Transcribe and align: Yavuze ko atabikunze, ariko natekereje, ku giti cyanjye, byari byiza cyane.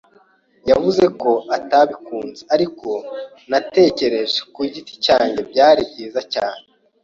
Yavuze 0.69 1.03
ko 1.21 1.31
atabikunze, 1.57 2.41
ariko 2.55 2.89
natekereje, 3.49 4.37
ku 4.53 4.61
giti 4.73 4.93
cyanjye, 5.05 5.39
byari 5.51 5.81
byiza 5.89 6.21
cyane. 6.33 6.63